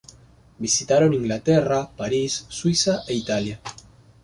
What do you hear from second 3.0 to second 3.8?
e Italia.